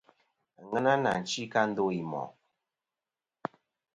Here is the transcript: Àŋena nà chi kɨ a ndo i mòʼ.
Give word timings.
Àŋena 0.63 0.93
nà 1.03 1.11
chi 1.29 1.41
kɨ 1.51 1.57
a 1.61 1.69
ndo 1.69 1.83
i 1.99 2.01
mòʼ. 2.11 2.29